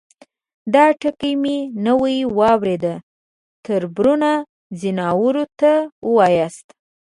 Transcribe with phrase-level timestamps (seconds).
[0.73, 2.85] _دا ټکی مې نوی واورېد،
[3.65, 4.29] تربرونه،
[4.79, 5.71] ځناورو ته
[6.15, 6.67] واياست؟